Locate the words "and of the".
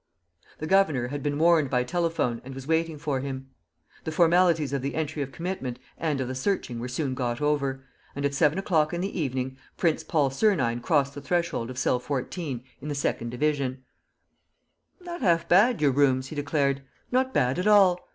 5.95-6.33